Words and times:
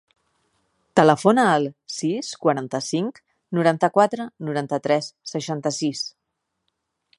Telefona 0.99 1.43
al 1.49 1.67
sis, 1.95 2.31
quaranta-cinc, 2.45 3.21
noranta-quatre, 3.59 4.27
noranta-tres, 4.49 5.13
seixanta-sis. 5.35 6.05